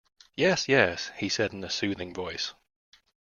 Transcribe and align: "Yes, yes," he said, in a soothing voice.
"Yes, 0.35 0.67
yes," 0.67 1.11
he 1.17 1.29
said, 1.29 1.53
in 1.53 1.63
a 1.63 1.69
soothing 1.69 2.11
voice. 2.11 2.55